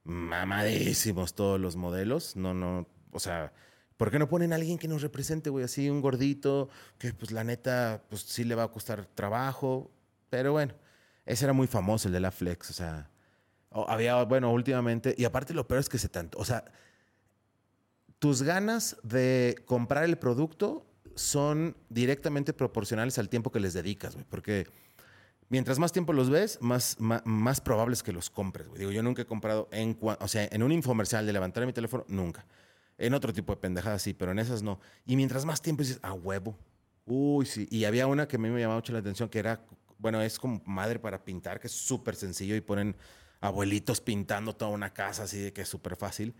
mamadísimos 0.05 1.35
todos 1.35 1.61
los 1.61 1.77
modelos. 1.77 2.37
No, 2.37 2.55
no, 2.55 2.87
o 3.13 3.21
sea, 3.21 3.53
¿por 3.97 4.11
qué 4.11 4.19
no 4.19 4.29
ponen 4.29 4.53
a 4.53 4.57
alguien 4.57 4.79
que 4.79 4.89
nos 4.89 5.03
represente, 5.03 5.51
güey? 5.51 5.65
Así, 5.65 5.91
un 5.91 6.01
gordito, 6.01 6.69
que 6.99 7.13
pues 7.13 7.31
la 7.33 7.45
neta, 7.45 8.03
pues 8.09 8.23
sí 8.23 8.45
le 8.45 8.55
va 8.55 8.65
a 8.65 8.73
costar 8.73 9.07
trabajo. 9.07 9.91
Pero 10.31 10.53
bueno, 10.53 10.75
ese 11.27 11.45
era 11.45 11.53
muy 11.53 11.67
famoso, 11.67 12.09
el 12.09 12.15
de 12.15 12.21
la 12.21 12.31
Flex, 12.31 12.71
o 12.71 12.73
sea. 12.73 13.11
había, 13.71 14.23
bueno, 14.25 14.53
últimamente, 14.53 15.15
y 15.17 15.25
aparte 15.25 15.55
lo 15.55 15.67
peor 15.69 15.81
es 15.81 15.89
que 15.89 15.99
se 15.99 16.09
tanto, 16.09 16.39
o 16.39 16.45
sea, 16.45 16.65
tus 18.19 18.43
ganas 18.43 18.97
de 19.03 19.57
comprar 19.67 20.05
el 20.05 20.19
producto 20.19 20.87
son 21.15 21.77
directamente 21.89 22.53
proporcionales 22.53 23.19
al 23.19 23.29
tiempo 23.29 23.51
que 23.51 23.61
les 23.61 23.75
dedicas, 23.75 24.15
güey, 24.15 24.27
porque 24.29 24.67
mientras 25.51 25.79
más 25.79 25.93
tiempo 25.93 26.15
los 26.15 26.31
ves, 26.31 26.59
más, 26.63 26.97
más, 26.99 27.61
probable 27.61 27.93
es 27.93 28.03
que 28.03 28.13
los 28.13 28.31
compres. 28.31 28.67
Digo, 28.75 28.91
yo 28.91 29.03
nunca 29.03 29.23
he 29.23 29.27
comprado 29.27 29.69
en, 29.71 29.99
o 30.01 30.29
sea, 30.29 30.49
en 30.51 30.63
un 30.63 30.73
infomercial 30.73 31.27
de 31.27 31.33
levantar 31.35 31.67
mi 31.67 31.75
teléfono, 31.75 32.07
nunca. 32.09 32.47
En 32.97 33.13
otro 33.13 33.33
tipo 33.33 33.55
de 33.55 33.61
pendejadas 33.61 34.01
sí, 34.01 34.15
pero 34.15 34.33
en 34.33 34.39
esas 34.39 34.63
no. 34.63 34.81
Y 35.05 35.17
mientras 35.17 35.45
más 35.45 35.61
tiempo 35.61 35.83
dices, 35.83 35.99
a 36.03 36.13
huevo. 36.15 36.59
Uy, 37.05 37.45
sí. 37.45 37.67
Y 37.71 37.85
había 37.85 38.07
una 38.07 38.27
que 38.27 38.37
a 38.37 38.39
mí 38.39 38.49
me 38.49 38.61
llamaba 38.61 38.79
mucho 38.79 38.93
la 38.93 39.01
atención, 39.01 39.29
que 39.29 39.39
era, 39.39 39.65
bueno, 39.99 40.23
es 40.23 40.39
como 40.39 40.63
madre 40.65 40.99
para 40.99 41.25
pintar, 41.25 41.61
que 41.61 41.67
es 41.67 41.73
súper 41.73 42.15
sencillo 42.15 42.55
y 42.57 42.61
ponen 42.61 42.97
abuelitos 43.41 44.01
pintando 44.01 44.55
toda 44.55 44.71
una 44.71 44.93
casa 44.93 45.25
así 45.25 45.39
de 45.39 45.53
que 45.53 45.63
es 45.63 45.69
súper 45.69 45.97
fácil. 45.97 46.35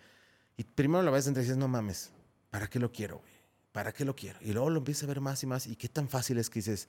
Y 0.57 0.65
primero 0.65 1.03
la 1.03 1.11
ves 1.11 1.27
entre 1.27 1.43
y 1.43 1.47
dices, 1.47 1.59
no 1.59 1.67
mames, 1.67 2.13
¿para 2.51 2.69
qué 2.69 2.79
lo 2.79 2.93
quiero, 2.93 3.19
güey? 3.19 3.33
¿Para 3.73 3.93
qué 3.93 4.05
lo 4.05 4.15
quiero? 4.15 4.39
Y 4.43 4.53
luego 4.53 4.69
lo 4.71 4.79
empiezas 4.79 5.05
a 5.05 5.07
ver 5.07 5.21
más 5.21 5.43
y 5.43 5.47
más. 5.47 5.67
Y 5.67 5.77
qué 5.77 5.89
tan 5.89 6.09
fácil 6.09 6.39
es 6.39 6.51
que 6.51 6.59
dices, 6.59 6.89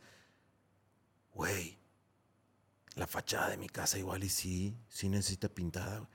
güey, 1.34 1.81
la 2.96 3.08
fachada 3.08 3.50
de 3.50 3.58
mi 3.58 3.70
casa 3.70 3.98
igual 3.98 4.24
y 4.24 4.30
sí, 4.30 4.76
sí 4.90 5.10
necesita 5.10 5.50
pintada. 5.50 6.08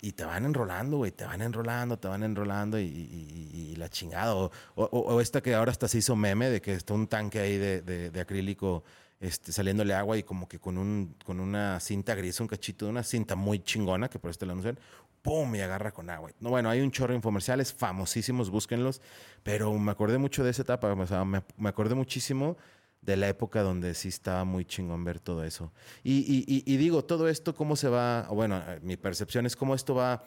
y 0.00 0.12
te 0.12 0.24
van 0.24 0.44
enrolando, 0.44 0.98
güey, 0.98 1.10
te 1.10 1.24
van 1.24 1.42
enrolando, 1.42 1.98
te 1.98 2.06
van 2.06 2.22
enrolando 2.22 2.78
y, 2.78 3.74
la 3.76 3.88
chingada. 3.88 4.34
O 4.74 5.20
esta 5.20 5.40
que 5.40 5.54
ahora 5.54 5.70
hasta 5.72 5.88
se 5.88 5.98
hizo 5.98 6.14
meme 6.16 6.50
de 6.50 6.60
que 6.60 6.72
está 6.74 6.94
un 6.94 7.06
tanque 7.08 7.40
ahí 7.40 7.56
de, 7.56 7.80
de- 7.82 8.10
de 8.10 8.20
acrílico 8.20 8.84
este, 9.20 9.52
saliéndole 9.52 9.94
agua 9.94 10.16
y 10.16 10.22
como 10.22 10.48
que 10.48 10.58
con, 10.60 10.78
un, 10.78 11.16
con 11.24 11.40
una 11.40 11.80
cinta 11.80 12.14
gris, 12.14 12.38
un 12.40 12.46
cachito 12.46 12.84
de 12.86 12.92
una 12.92 13.02
cinta 13.02 13.34
muy 13.34 13.58
chingona, 13.60 14.08
que 14.08 14.18
por 14.20 14.30
esto 14.30 14.46
la 14.46 14.52
anuncian, 14.52 14.78
¡pum! 15.22 15.52
y 15.56 15.60
agarra 15.60 15.90
con 15.92 16.08
agua. 16.10 16.30
No, 16.40 16.50
bueno, 16.50 16.70
hay 16.70 16.80
un 16.80 16.92
chorro 16.92 17.12
de 17.12 17.16
infomerciales 17.16 17.72
famosísimos, 17.72 18.50
búsquenlos, 18.50 19.00
pero 19.42 19.72
me 19.74 19.90
acordé 19.90 20.18
mucho 20.18 20.44
de 20.44 20.50
esa 20.50 20.62
etapa, 20.62 20.92
o 20.92 21.06
sea, 21.06 21.24
me, 21.24 21.42
me 21.56 21.68
acordé 21.68 21.96
muchísimo 21.96 22.56
de 23.00 23.16
la 23.16 23.28
época 23.28 23.62
donde 23.62 23.94
sí 23.94 24.08
estaba 24.08 24.44
muy 24.44 24.64
chingón 24.64 25.04
ver 25.04 25.20
todo 25.20 25.44
eso. 25.44 25.72
Y, 26.04 26.44
y- 26.66 26.76
digo, 26.76 27.04
todo 27.04 27.28
esto, 27.28 27.54
¿cómo 27.54 27.76
se 27.76 27.88
va? 27.88 28.28
Bueno, 28.30 28.58
eh, 28.66 28.80
mi 28.82 28.96
percepción 28.96 29.46
es 29.46 29.56
cómo 29.56 29.74
esto 29.74 29.94
va 29.94 30.24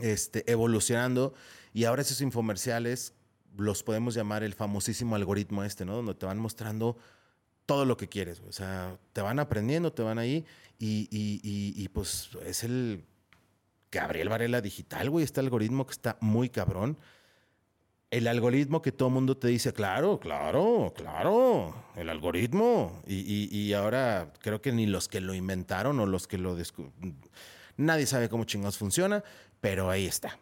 este, 0.00 0.50
evolucionando 0.50 1.34
y 1.72 1.84
ahora 1.84 2.02
esos 2.02 2.20
infomerciales 2.20 3.14
los 3.56 3.82
podemos 3.82 4.14
llamar 4.14 4.42
el 4.44 4.54
famosísimo 4.54 5.16
algoritmo 5.16 5.64
este, 5.64 5.84
¿no? 5.84 5.96
Donde 5.96 6.14
te 6.14 6.26
van 6.26 6.38
mostrando 6.38 6.96
todo 7.66 7.84
lo 7.84 7.96
que 7.96 8.08
quieres, 8.08 8.40
o 8.48 8.52
sea, 8.52 8.98
te 9.12 9.20
van 9.20 9.38
aprendiendo, 9.38 9.92
te 9.92 10.02
van 10.02 10.18
ahí 10.18 10.44
y- 10.78 11.08
y, 11.10 11.88
pues 11.88 12.30
es 12.46 12.64
el 12.64 13.04
Gabriel 13.92 14.28
Varela 14.28 14.60
digital, 14.60 15.10
güey, 15.10 15.24
este 15.24 15.40
algoritmo 15.40 15.86
que 15.86 15.92
está 15.92 16.16
muy 16.20 16.48
cabrón. 16.48 16.96
El 18.10 18.26
algoritmo 18.26 18.82
que 18.82 18.90
todo 18.90 19.08
mundo 19.08 19.36
te 19.36 19.46
dice, 19.48 19.72
claro, 19.72 20.18
claro, 20.18 20.92
claro, 20.96 21.74
el 21.94 22.08
algoritmo. 22.08 23.00
Y, 23.06 23.18
y- 23.20 23.48
y 23.56 23.72
ahora 23.72 24.32
creo 24.40 24.60
que 24.60 24.72
ni 24.72 24.86
los 24.86 25.06
que 25.06 25.20
lo 25.20 25.32
inventaron 25.32 26.00
o 26.00 26.06
los 26.06 26.26
que 26.26 26.36
lo 26.38 26.58
descu- 26.58 26.90
Nadie 27.76 28.06
sabe 28.06 28.28
cómo 28.28 28.44
chingados 28.44 28.76
funciona, 28.78 29.22
pero 29.60 29.90
ahí 29.90 30.06
está. 30.06 30.38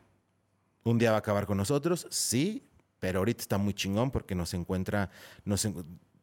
Un 0.84 0.96
día 0.98 1.10
va 1.10 1.16
a 1.16 1.20
acabar 1.20 1.44
con 1.44 1.58
nosotros, 1.58 2.06
sí, 2.10 2.64
pero 3.00 3.18
ahorita 3.18 3.42
está 3.42 3.58
muy 3.58 3.74
chingón 3.74 4.10
porque 4.10 4.34
nos 4.34 4.54
encuentra, 4.54 5.10
nos 5.44 5.68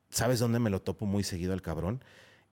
¿sabes 0.10 0.40
dónde 0.40 0.58
me 0.60 0.72
lo 0.72 0.82
topo 0.82 1.06
muy 1.06 1.24
seguido 1.24 1.54
al 1.54 1.62
cabrón? 1.62 2.04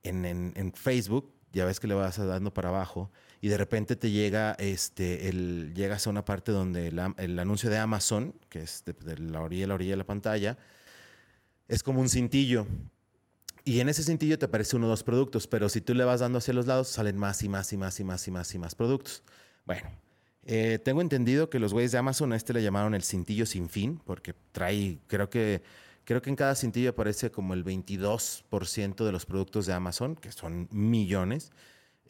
En- 0.04 0.24
en 0.54 0.72
Facebook, 0.72 1.32
ya 1.54 1.64
ves 1.64 1.80
que 1.80 1.86
le 1.86 1.94
vas 1.94 2.18
dando 2.18 2.52
para 2.52 2.68
abajo 2.68 3.10
y 3.40 3.48
de 3.48 3.56
repente 3.56 3.96
te 3.96 4.10
llega, 4.10 4.52
este, 4.58 5.28
el, 5.28 5.72
llegas 5.74 6.06
a 6.06 6.10
una 6.10 6.24
parte 6.24 6.52
donde 6.52 6.88
el, 6.88 7.38
anuncio 7.38 7.70
de 7.70 7.78
Amazon, 7.78 8.34
que 8.48 8.62
es 8.62 8.84
de, 8.84 8.92
de 8.92 9.18
la 9.18 9.40
orilla 9.40 9.64
a 9.64 9.68
la 9.68 9.74
orilla 9.74 9.92
de 9.92 9.96
la 9.96 10.06
pantalla, 10.06 10.58
es 11.68 11.82
como 11.82 12.00
un 12.00 12.08
cintillo. 12.08 12.66
Y 13.64 13.80
en 13.80 13.88
ese 13.88 14.02
cintillo 14.02 14.38
te 14.38 14.44
aparece 14.44 14.76
uno 14.76 14.86
o 14.86 14.90
dos 14.90 15.02
productos, 15.02 15.46
pero 15.46 15.68
si 15.68 15.80
tú 15.80 15.94
le 15.94 16.04
vas 16.04 16.20
dando 16.20 16.38
hacia 16.38 16.52
los 16.52 16.66
lados, 16.66 16.88
salen 16.88 17.16
más 17.16 17.42
y 17.42 17.48
más 17.48 17.72
y 17.72 17.76
más 17.76 17.98
y 17.98 18.04
más 18.04 18.28
y 18.28 18.30
más 18.30 18.54
y 18.54 18.58
más 18.58 18.74
productos. 18.74 19.22
Bueno, 19.64 19.90
eh, 20.44 20.78
tengo 20.84 21.00
entendido 21.00 21.48
que 21.48 21.58
los 21.58 21.72
güeyes 21.72 21.92
de 21.92 21.98
Amazon 21.98 22.32
a 22.32 22.36
este 22.36 22.52
le 22.52 22.62
llamaron 22.62 22.94
el 22.94 23.02
cintillo 23.02 23.46
sin 23.46 23.70
fin, 23.70 24.00
porque 24.04 24.34
trae, 24.52 24.98
creo 25.06 25.30
que, 25.30 25.62
creo 26.04 26.22
que 26.22 26.30
en 26.30 26.36
cada 26.36 26.54
cintillo 26.54 26.90
aparece 26.90 27.30
como 27.30 27.54
el 27.54 27.64
22% 27.64 29.04
de 29.04 29.12
los 29.12 29.26
productos 29.26 29.66
de 29.66 29.72
Amazon, 29.72 30.16
que 30.16 30.32
son 30.32 30.68
millones. 30.70 31.50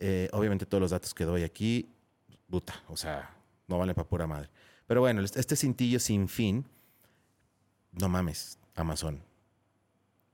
Eh, 0.00 0.28
obviamente 0.32 0.66
todos 0.66 0.80
los 0.80 0.90
datos 0.90 1.14
que 1.14 1.24
doy 1.24 1.42
aquí, 1.44 1.88
puta, 2.48 2.82
o 2.88 2.96
sea, 2.96 3.34
no 3.68 3.78
vale 3.78 3.94
para 3.94 4.08
pura 4.08 4.26
madre. 4.26 4.50
Pero 4.86 5.00
bueno, 5.00 5.22
este 5.22 5.56
cintillo 5.56 5.98
sin 6.00 6.28
fin, 6.28 6.64
no 7.92 8.08
mames, 8.08 8.58
Amazon, 8.74 9.22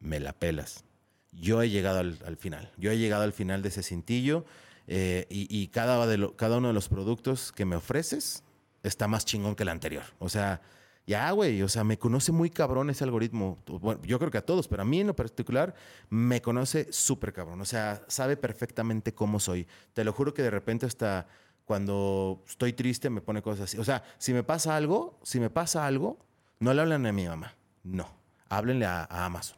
me 0.01 0.19
la 0.21 0.33
pelas. 0.33 0.85
Yo 1.33 1.63
he 1.63 1.71
llegado 1.71 2.01
al, 2.01 2.19
al 2.27 2.37
final. 2.37 2.73
Yo 2.77 2.91
he 2.91 2.99
llegado 2.99 3.23
al 3.23 3.33
final 3.33 3.63
de 3.63 3.69
ese 3.69 3.83
cintillo 3.83 4.45
eh, 4.89 5.27
y, 5.31 5.47
y 5.57 5.69
cada, 5.69 6.05
de 6.07 6.17
lo- 6.19 6.37
cada 6.37 6.59
uno 6.59 6.69
de 6.69 6.75
los 6.75 6.89
productos 6.89 7.53
que 7.53 7.65
me 7.65 7.77
ofreces 7.77 8.43
está 8.83 9.07
más 9.07 9.25
chingón 9.25 9.55
que 9.55 9.63
el 9.63 9.69
anterior. 9.69 10.03
O 10.19 10.29
sea, 10.29 10.61
ya, 11.07 11.31
güey, 11.33 11.63
o 11.63 11.69
sea, 11.69 11.83
me 11.85 11.99
conoce 11.99 12.31
muy 12.33 12.51
cabrón 12.51 12.91
ese 12.91 13.05
algoritmo. 13.05 13.59
Bueno, 13.67 14.01
yo 14.05 14.19
creo 14.19 14.31
que 14.31 14.39
a 14.39 14.45
todos, 14.47 14.69
pero 14.69 14.83
a 14.83 14.85
mí 14.85 15.01
en 15.01 15.09
lo 15.09 15.17
particular 15.17 15.75
me 16.09 16.41
conoce 16.41 16.87
súper 16.93 17.33
cabrón. 17.33 17.61
O 17.61 17.65
sea, 17.65 18.03
sabe 18.07 18.37
perfectamente 18.37 19.13
cómo 19.13 19.41
soy. 19.41 19.67
Te 19.93 20.05
lo 20.05 20.13
juro 20.13 20.33
que 20.35 20.43
de 20.43 20.51
repente 20.51 20.87
hasta 20.87 21.27
cuando 21.65 22.45
estoy 22.49 22.73
triste 22.73 23.11
me 23.11 23.21
pone 23.21 23.43
cosas 23.43 23.65
así. 23.65 23.79
O 23.79 23.85
sea, 23.85 24.03
si 24.19 24.33
me 24.33 24.43
pasa 24.43 24.77
algo, 24.77 25.19
si 25.23 25.41
me 25.41 25.51
pasa 25.51 25.87
algo, 25.87 26.19
no 26.59 26.75
le 26.75 26.81
hablan 26.81 27.07
a 27.07 27.13
mi 27.13 27.27
mamá. 27.27 27.55
No, 27.83 28.07
háblenle 28.49 28.87
a, 28.87 29.05
Amazon. 29.11 29.57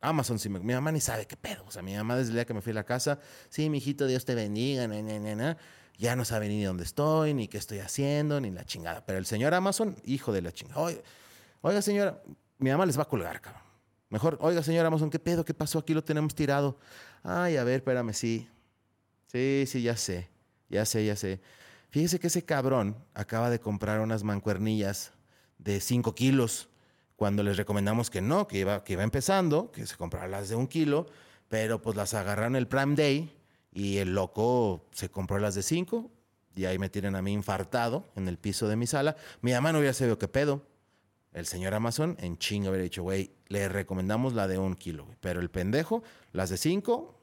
Amazon, 0.00 0.38
si 0.38 0.48
me- 0.48 0.60
mi 0.60 0.72
mamá 0.74 0.92
ni 0.92 1.00
sabe 1.00 1.26
qué 1.26 1.36
pedo. 1.36 1.64
O 1.66 1.70
sea, 1.70 1.82
mi 1.82 1.94
mamá 1.96 2.16
desde 2.16 2.30
el 2.30 2.34
día 2.36 2.44
que 2.44 2.54
me 2.54 2.60
fui 2.62 2.70
a 2.72 2.74
la 2.74 2.84
casa, 2.84 3.18
sí, 3.48 3.68
mijito, 3.70 4.06
Dios 4.06 4.24
te 4.24 4.34
bendiga, 4.34 4.86
na, 4.86 5.00
na, 5.02 5.34
na", 5.34 5.56
ya 5.98 6.16
no 6.16 6.24
sabe 6.24 6.48
ni 6.48 6.62
dónde 6.62 6.84
estoy, 6.84 7.34
ni 7.34 7.48
qué 7.48 7.58
estoy 7.58 7.78
haciendo, 7.78 8.40
ni 8.40 8.50
la 8.50 8.64
chingada. 8.64 9.04
Pero 9.06 9.18
el 9.18 9.26
señor 9.26 9.54
Amazon, 9.54 9.96
hijo 10.04 10.32
de 10.32 10.42
la 10.42 10.52
chingada. 10.52 10.92
Oiga, 11.62 11.82
señora, 11.82 12.22
mi 12.58 12.70
mamá 12.70 12.86
les 12.86 12.98
va 12.98 13.02
a 13.02 13.08
colgar, 13.08 13.40
cabrón. 13.40 13.62
Mejor, 14.08 14.38
oiga, 14.40 14.62
señor 14.62 14.86
Amazon, 14.86 15.10
¿qué 15.10 15.18
pedo? 15.18 15.44
¿Qué 15.44 15.54
pasó? 15.54 15.78
Aquí 15.78 15.92
lo 15.94 16.04
tenemos 16.04 16.34
tirado. 16.34 16.78
Ay, 17.22 17.56
a 17.56 17.64
ver, 17.64 17.76
espérame, 17.76 18.12
sí. 18.12 18.48
Sí, 19.26 19.64
sí, 19.66 19.82
ya 19.82 19.96
sé. 19.96 20.28
Ya 20.68 20.84
sé, 20.84 21.04
ya 21.04 21.16
sé. 21.16 21.40
Fíjese 21.90 22.20
que 22.20 22.26
ese 22.28 22.44
cabrón 22.44 22.96
acaba 23.14 23.50
de 23.50 23.58
comprar 23.58 24.00
unas 24.00 24.22
mancuernillas 24.22 25.12
de 25.58 25.80
5 25.80 26.14
kilos 26.14 26.68
cuando 27.16 27.42
les 27.42 27.56
recomendamos 27.56 28.10
que 28.10 28.20
no, 28.20 28.46
que 28.46 28.58
iba, 28.58 28.84
que 28.84 28.92
iba 28.92 29.02
empezando, 29.02 29.72
que 29.72 29.86
se 29.86 29.96
comprara 29.96 30.28
las 30.28 30.48
de 30.48 30.54
un 30.54 30.66
kilo, 30.66 31.06
pero 31.48 31.80
pues 31.80 31.96
las 31.96 32.14
agarraron 32.14 32.56
el 32.56 32.68
Prime 32.68 32.94
Day 32.94 33.35
y 33.76 33.98
el 33.98 34.14
loco 34.14 34.86
se 34.90 35.10
compró 35.10 35.38
las 35.38 35.54
de 35.54 35.62
5 35.62 36.10
y 36.56 36.64
ahí 36.64 36.78
me 36.78 36.88
tienen 36.88 37.14
a 37.14 37.20
mí 37.20 37.32
infartado 37.34 38.08
en 38.16 38.26
el 38.26 38.38
piso 38.38 38.66
de 38.68 38.76
mi 38.76 38.86
sala. 38.86 39.16
Mi 39.42 39.52
mamá 39.52 39.70
no 39.72 39.78
hubiera 39.78 39.92
sabido 39.92 40.18
qué 40.18 40.28
pedo. 40.28 40.62
El 41.34 41.44
señor 41.44 41.74
Amazon 41.74 42.16
en 42.18 42.38
chinga 42.38 42.70
hubiera 42.70 42.84
dicho, 42.84 43.02
güey, 43.02 43.30
le 43.48 43.68
recomendamos 43.68 44.32
la 44.32 44.48
de 44.48 44.56
un 44.56 44.74
kilo, 44.76 45.04
güey. 45.04 45.18
Pero 45.20 45.40
el 45.40 45.50
pendejo, 45.50 46.02
las 46.32 46.48
de 46.48 46.56
5, 46.56 47.20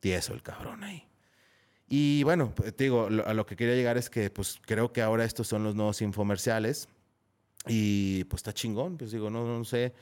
tieso 0.00 0.34
el 0.34 0.42
cabrón 0.42 0.82
ahí. 0.82 1.06
Y 1.88 2.24
bueno, 2.24 2.52
pues, 2.54 2.74
te 2.74 2.84
digo, 2.84 3.08
lo- 3.08 3.26
a 3.26 3.34
lo 3.34 3.46
que 3.46 3.54
quería 3.54 3.76
llegar 3.76 3.96
es 3.96 4.10
que 4.10 4.30
pues 4.30 4.58
creo 4.62 4.92
que 4.92 5.02
ahora 5.02 5.24
estos 5.24 5.46
son 5.46 5.62
los 5.62 5.76
nuevos 5.76 6.02
infomerciales 6.02 6.88
y 7.68 8.24
pues 8.24 8.40
está 8.40 8.52
chingón, 8.52 8.96
pues 8.98 9.12
digo, 9.12 9.30
no, 9.30 9.46
no 9.46 9.64
sé, 9.64 9.94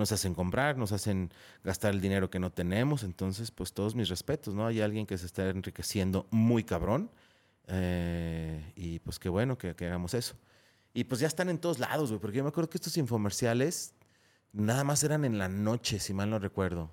nos 0.00 0.10
hacen 0.12 0.34
comprar, 0.34 0.76
nos 0.76 0.90
hacen 0.92 1.30
gastar 1.62 1.92
el 1.94 2.00
dinero 2.00 2.28
que 2.30 2.40
no 2.40 2.50
tenemos, 2.50 3.04
entonces 3.04 3.52
pues 3.52 3.72
todos 3.72 3.94
mis 3.94 4.08
respetos, 4.08 4.54
¿no? 4.54 4.66
Hay 4.66 4.80
alguien 4.80 5.06
que 5.06 5.16
se 5.16 5.26
está 5.26 5.48
enriqueciendo 5.48 6.26
muy 6.30 6.64
cabrón 6.64 7.10
eh, 7.68 8.72
y 8.74 8.98
pues 9.00 9.18
qué 9.18 9.28
bueno 9.28 9.56
que, 9.56 9.70
hagamos 9.70 10.14
eso. 10.14 10.34
Y 10.92 11.04
pues 11.04 11.20
ya 11.20 11.28
están 11.28 11.48
en 11.48 11.58
todos 11.58 11.78
lados, 11.78 12.10
güey, 12.10 12.20
porque 12.20 12.38
yo 12.38 12.42
me 12.42 12.48
acuerdo 12.48 12.68
que 12.70 12.78
estos 12.78 12.96
infomerciales 12.96 13.94
nada 14.52 14.82
más 14.82 15.04
eran 15.04 15.24
en 15.24 15.38
la 15.38 15.48
noche, 15.48 16.00
si 16.00 16.12
mal 16.12 16.28
no 16.30 16.38
recuerdo. 16.40 16.90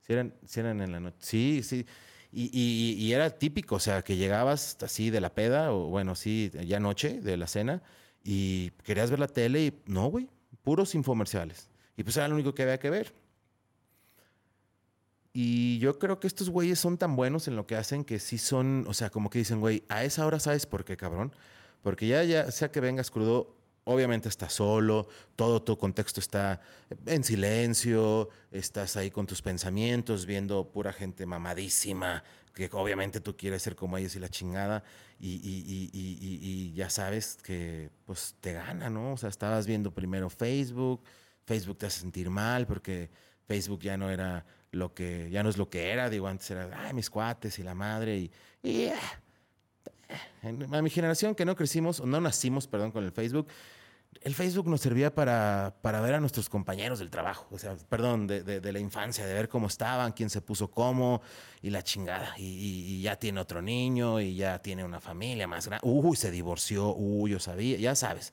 Si 0.00 0.12
eran, 0.12 0.34
sí 0.44 0.60
eran 0.60 0.80
en 0.82 0.92
la 0.92 1.00
noche. 1.00 1.16
Sí, 1.20 1.62
sí. 1.62 1.86
Y, 2.32 2.50
y- 2.52 2.94
y 3.02 3.12
era 3.12 3.30
típico, 3.30 3.76
o 3.76 3.80
sea, 3.80 4.02
que 4.02 4.16
llegabas 4.16 4.76
así 4.82 5.10
de 5.10 5.20
la 5.20 5.34
peda, 5.34 5.72
o 5.72 5.88
bueno, 5.88 6.14
sí, 6.14 6.50
ya 6.66 6.80
noche 6.80 7.20
de 7.20 7.36
la 7.36 7.46
cena, 7.46 7.82
y 8.24 8.70
querías 8.84 9.10
ver 9.10 9.18
la 9.20 9.28
tele 9.28 9.64
y 9.66 9.72
no, 9.86 10.06
güey, 10.08 10.28
puros 10.62 10.94
infomerciales. 10.94 11.68
Y 11.96 12.02
pues 12.04 12.16
era 12.16 12.28
lo 12.28 12.34
único 12.34 12.54
que 12.54 12.62
había 12.62 12.78
que 12.78 12.90
ver. 12.90 13.12
Y 15.34 15.78
yo 15.78 15.98
creo 15.98 16.20
que 16.20 16.26
estos 16.26 16.50
güeyes 16.50 16.78
son 16.78 16.98
tan 16.98 17.16
buenos 17.16 17.48
en 17.48 17.56
lo 17.56 17.66
que 17.66 17.76
hacen 17.76 18.04
que 18.04 18.18
sí 18.18 18.36
son, 18.36 18.84
o 18.86 18.92
sea, 18.94 19.08
como 19.10 19.30
que 19.30 19.38
dicen, 19.38 19.60
güey, 19.60 19.82
a 19.88 20.04
esa 20.04 20.26
hora 20.26 20.38
sabes 20.38 20.66
por 20.66 20.84
qué, 20.84 20.96
cabrón. 20.96 21.32
Porque 21.82 22.06
ya, 22.06 22.22
ya 22.24 22.50
sea 22.50 22.70
que 22.70 22.80
vengas 22.80 23.10
crudo, 23.10 23.56
obviamente 23.84 24.28
estás 24.28 24.52
solo, 24.52 25.08
todo 25.34 25.62
tu 25.62 25.76
contexto 25.78 26.20
está 26.20 26.60
en 27.06 27.24
silencio, 27.24 28.28
estás 28.50 28.96
ahí 28.96 29.10
con 29.10 29.26
tus 29.26 29.40
pensamientos, 29.42 30.26
viendo 30.26 30.70
pura 30.70 30.92
gente 30.92 31.24
mamadísima, 31.24 32.22
que 32.54 32.68
obviamente 32.72 33.20
tú 33.20 33.34
quieres 33.36 33.62
ser 33.62 33.74
como 33.74 33.96
ellos 33.96 34.14
y 34.14 34.18
la 34.20 34.28
chingada, 34.28 34.84
y, 35.18 35.30
y- 35.42 35.90
y- 35.92 36.70
y- 36.70 36.74
ya 36.74 36.90
sabes 36.90 37.38
que 37.42 37.90
pues 38.04 38.36
te 38.40 38.52
gana, 38.52 38.90
¿no? 38.90 39.14
O 39.14 39.16
sea, 39.16 39.30
estabas 39.30 39.66
viendo 39.66 39.92
primero 39.92 40.28
Facebook, 40.28 41.02
Facebook 41.52 41.78
te 41.78 41.86
hace 41.86 42.00
sentir 42.00 42.30
mal 42.30 42.66
porque 42.66 43.10
Facebook 43.46 43.80
ya 43.80 43.96
no 43.96 44.10
era 44.10 44.44
lo 44.70 44.94
que, 44.94 45.28
ya 45.30 45.42
no 45.42 45.50
es 45.50 45.58
lo 45.58 45.68
que 45.68 45.90
era, 45.90 46.08
digo, 46.08 46.26
antes 46.26 46.50
era, 46.50 46.70
ay, 46.86 46.94
mis 46.94 47.10
cuates 47.10 47.58
y 47.58 47.62
la 47.62 47.74
madre, 47.74 48.30
y, 48.62 48.88
a 50.72 50.82
mi 50.82 50.90
generación 50.90 51.34
que 51.34 51.44
no 51.44 51.54
crecimos, 51.54 52.00
o 52.00 52.06
no 52.06 52.20
nacimos, 52.20 52.66
perdón, 52.66 52.90
con 52.90 53.04
el 53.04 53.12
Facebook, 53.12 53.48
el 54.22 54.34
Facebook 54.34 54.68
nos 54.68 54.80
servía 54.80 55.14
para, 55.14 55.74
para 55.82 56.00
ver 56.00 56.14
a 56.14 56.20
nuestros 56.20 56.48
compañeros 56.48 56.98
del 56.98 57.10
trabajo, 57.10 57.46
o 57.50 57.58
sea, 57.58 57.76
perdón, 57.88 58.26
de, 58.26 58.72
la 58.72 58.78
infancia, 58.78 59.26
de 59.26 59.34
ver 59.34 59.48
cómo 59.48 59.66
estaban, 59.66 60.12
quién 60.12 60.30
se 60.30 60.40
puso 60.40 60.70
cómo 60.70 61.20
y 61.60 61.70
la 61.70 61.82
chingada. 61.82 62.34
Y, 62.38 62.44
y- 62.44 62.84
y 62.94 63.02
ya 63.02 63.16
tiene 63.16 63.40
otro 63.40 63.60
niño 63.62 64.20
y 64.20 64.36
ya 64.36 64.58
tiene 64.60 64.84
una 64.84 65.00
familia 65.00 65.46
más 65.46 65.66
grande. 65.66 65.86
Uy, 65.86 66.16
se 66.16 66.30
divorció, 66.30 66.94
uy, 66.94 67.32
yo 67.32 67.40
sabía, 67.40 67.76
ya 67.78 67.94
sabes. 67.94 68.32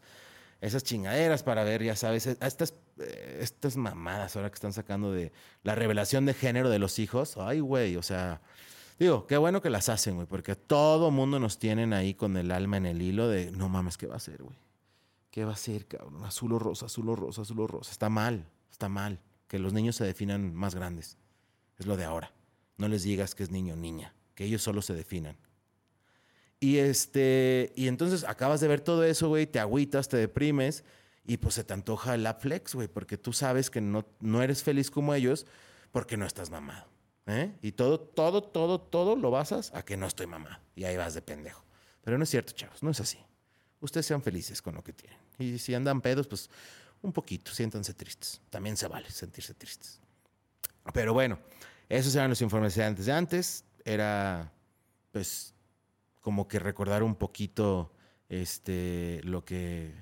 Esas 0.62 0.84
chingaderas 0.84 1.44
para 1.44 1.64
ver, 1.64 1.84
ya 1.84 1.96
sabes, 1.96 2.28
e- 2.28 2.38
estas, 2.42 2.74
eh, 3.00 3.40
estas 3.42 3.78
mamadas 3.78 4.36
ahora 4.36 4.50
que 4.50 4.56
están 4.56 4.74
sacando 4.74 5.12
de 5.12 5.32
la 5.64 5.76
revelación 5.76 6.26
de 6.26 6.34
género 6.34 6.70
de 6.70 6.80
los 6.80 7.00
hijos. 7.00 7.38
Ay, 7.38 7.60
güey, 7.60 7.96
o 7.96 8.04
sea, 8.04 8.42
Digo, 9.00 9.28
qué 9.28 9.38
bueno 9.38 9.62
que 9.62 9.70
las 9.70 9.88
hacen, 9.88 10.16
güey, 10.16 10.28
porque 10.28 10.58
todo 10.58 11.10
mundo 11.10 11.40
nos 11.40 11.58
tienen 11.58 11.94
ahí 11.94 12.14
con 12.14 12.36
el 12.36 12.52
alma 12.52 12.76
en 12.76 12.86
el 12.86 13.02
hilo 13.02 13.30
de, 13.30 13.50
no 13.50 13.70
mames, 13.70 13.98
¿qué 13.98 14.08
va 14.08 14.16
a 14.16 14.18
hacer, 14.18 14.44
güey? 14.44 14.58
¿Qué 15.32 15.46
va 15.46 15.54
a 15.54 15.56
ser, 15.56 15.86
cabrón? 15.88 16.26
Azul 16.26 16.52
o 16.52 16.60
rosa, 16.60 16.88
azul 16.88 17.08
o 17.08 17.16
rosa, 17.16 17.44
azul 17.44 17.62
o 17.62 17.68
rosa. 17.68 17.92
Está 17.92 18.10
mal, 18.10 18.46
está 18.70 18.90
mal. 18.90 19.22
Que 19.48 19.58
los 19.58 19.72
niños 19.72 19.96
se 19.96 20.04
definan 20.04 20.54
más 20.54 20.76
grandes. 20.76 21.18
Es 21.78 21.86
lo 21.86 21.96
de 21.96 22.04
ahora. 22.04 22.34
No 22.76 22.90
les 22.90 23.04
digas 23.04 23.36
que 23.36 23.44
es 23.44 23.52
niño 23.52 23.76
o 23.76 23.78
niña, 23.78 24.14
que 24.36 24.44
ellos 24.44 24.62
solo 24.62 24.82
se 24.82 24.94
definan. 24.94 25.38
Y 26.60 26.78
este, 26.78 27.72
y 27.76 27.88
entonces 27.88 28.24
acabas 28.26 28.60
de 28.60 28.68
ver 28.68 28.82
todo 28.82 29.04
eso, 29.04 29.30
güey, 29.30 29.48
te 29.48 29.60
agüitas, 29.60 30.10
te 30.10 30.18
deprimes 30.18 30.84
y 31.26 31.38
pues 31.38 31.56
se 31.56 31.64
te 31.64 31.74
antoja 31.74 32.16
el 32.16 32.28
flex, 32.40 32.76
güey, 32.76 32.88
porque 32.88 33.18
tú 33.18 33.34
sabes 33.34 33.70
que 33.70 33.82
no, 33.82 34.06
no 34.20 34.42
eres 34.42 34.64
feliz 34.64 34.92
como 34.92 35.14
ellos 35.14 35.46
porque 35.92 36.18
no 36.18 36.26
estás 36.26 36.50
mamado. 36.50 36.88
¿eh? 37.28 37.56
Y 37.62 37.74
todo, 37.74 38.00
todo, 38.00 38.44
todo, 38.44 38.82
todo 38.82 39.16
lo 39.16 39.32
basas 39.32 39.72
a 39.74 39.84
que 39.84 39.96
no 39.96 40.08
estoy 40.08 40.28
mamado. 40.28 40.58
Y 40.76 40.84
ahí 40.84 40.98
vas 40.98 41.14
de 41.14 41.22
pendejo. 41.22 41.64
Pero 42.04 42.18
no 42.18 42.24
es 42.24 42.30
cierto, 42.30 42.54
chavos, 42.54 42.82
no 42.84 42.90
es 42.90 43.00
así. 43.00 43.20
Ustedes 43.80 44.06
sean 44.06 44.22
felices 44.22 44.62
con 44.62 44.76
lo 44.76 44.84
que 44.84 44.94
tienen. 44.94 45.20
Y 45.38 45.58
si 45.60 45.74
andan 45.74 46.02
pedos, 46.02 46.28
pues 46.28 46.50
un 47.02 47.14
poquito, 47.14 47.52
siéntanse 47.52 47.94
tristes. 47.94 48.42
También 48.50 48.76
se 48.76 48.88
vale 48.88 49.10
sentirse 49.10 49.54
tristes. 49.54 50.02
Pero 50.94 51.14
bueno, 51.14 51.40
esos 51.88 52.14
eran 52.16 52.30
los 52.30 52.42
informes 52.42 52.76
de 52.76 52.84
antes 52.84 53.06
de 53.06 53.12
antes. 53.12 53.64
Era, 53.86 54.52
pues, 55.12 55.54
como 56.30 56.48
que 56.48 56.60
recordar 56.60 57.02
un 57.02 57.16
poquito 57.16 57.92
este, 58.30 59.20
lo 59.24 59.46
que, 59.46 59.96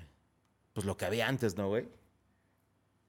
pues 0.74 0.84
lo 0.84 0.98
que 0.98 1.06
había 1.06 1.26
antes, 1.26 1.56
¿no, 1.56 1.68
güey? 1.68 1.88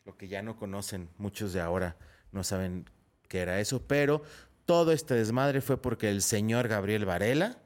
Lo 0.06 0.16
que 0.16 0.30
ya 0.30 0.42
no 0.42 0.56
conocen, 0.56 1.10
muchos 1.18 1.52
de 1.52 1.60
ahora 1.60 1.98
no 2.32 2.46
saben 2.46 2.90
qué 3.28 3.40
era 3.40 3.60
eso, 3.60 3.86
pero 3.86 4.22
todo 4.64 4.94
este 4.94 5.16
desmadre 5.16 5.60
fue 5.60 5.82
porque 5.82 6.10
el 6.10 6.22
señor 6.22 6.70
Gabriel 6.70 7.04
Varela, 7.04 7.58